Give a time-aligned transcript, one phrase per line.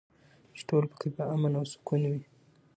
[0.55, 2.23] چې ټول پکې په امن او سکون کې وي.